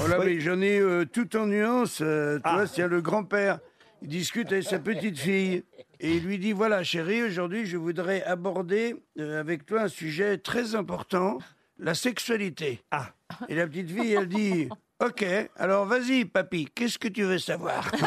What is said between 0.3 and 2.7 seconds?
j'en ai euh, tout en nuance. euh, tu Ah. vois,